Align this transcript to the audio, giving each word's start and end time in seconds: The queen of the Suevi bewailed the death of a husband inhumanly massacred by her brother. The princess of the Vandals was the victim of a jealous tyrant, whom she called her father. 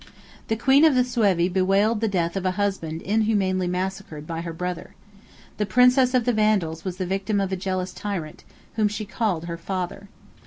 The 0.47 0.55
queen 0.55 0.83
of 0.83 0.95
the 0.95 1.03
Suevi 1.03 1.47
bewailed 1.47 2.01
the 2.01 2.07
death 2.07 2.35
of 2.35 2.43
a 2.43 2.49
husband 2.57 3.03
inhumanly 3.03 3.67
massacred 3.67 4.25
by 4.25 4.41
her 4.41 4.51
brother. 4.51 4.95
The 5.57 5.67
princess 5.67 6.15
of 6.15 6.25
the 6.25 6.33
Vandals 6.33 6.83
was 6.83 6.97
the 6.97 7.05
victim 7.05 7.39
of 7.39 7.51
a 7.51 7.55
jealous 7.55 7.93
tyrant, 7.93 8.43
whom 8.77 8.87
she 8.87 9.05
called 9.05 9.45
her 9.45 9.57
father. 9.57 10.09